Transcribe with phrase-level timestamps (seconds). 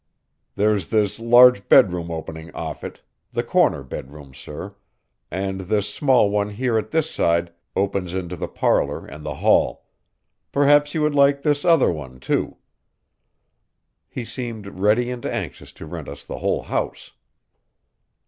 [0.55, 3.01] There's this large bedroom opening off it,
[3.31, 4.73] the corner bedroom, sir,
[5.29, 9.85] and this small one here at this side opens into the parlor and the hall.
[10.51, 12.57] Perhaps you would like this other one, too."
[14.09, 17.11] He seemed ready and anxious to rent us the whole house.